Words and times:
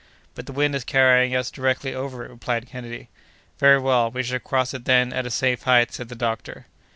"But 0.33 0.47
the 0.47 0.51
wind 0.51 0.73
is 0.73 0.83
carrying 0.83 1.35
us 1.35 1.51
directly 1.51 1.93
over 1.93 2.25
it," 2.25 2.31
replied 2.31 2.65
Kennedy. 2.67 3.09
"Very 3.59 3.77
well, 3.77 4.09
we 4.09 4.23
shall 4.23 4.39
cross 4.39 4.73
it 4.73 4.85
then 4.85 5.13
at 5.13 5.27
a 5.27 5.29
safe 5.29 5.61
height!" 5.61 5.93
said 5.93 6.09
the 6.09 6.15
doctor. 6.15 6.65